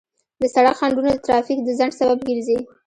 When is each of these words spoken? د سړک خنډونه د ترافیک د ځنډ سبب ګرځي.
د 0.41 0.43
سړک 0.53 0.73
خنډونه 0.79 1.11
د 1.13 1.17
ترافیک 1.25 1.59
د 1.63 1.69
ځنډ 1.79 1.93
سبب 1.99 2.19
ګرځي. 2.27 2.57